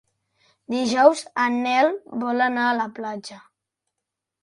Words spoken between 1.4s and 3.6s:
en Nel vol anar a la platja.